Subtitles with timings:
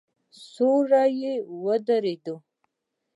[0.49, 1.23] سیوری
[1.63, 2.25] ودرېد.